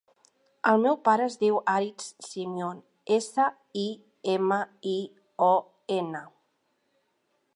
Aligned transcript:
El 0.69 0.79
meu 0.83 0.95
pare 1.07 1.25
es 1.31 1.35
diu 1.41 1.57
Aritz 1.73 2.07
Simion: 2.27 2.79
essa, 3.19 3.45
i, 3.83 3.85
ema, 4.35 4.59
i, 4.95 4.97
o, 5.51 5.53
ena. 6.01 6.23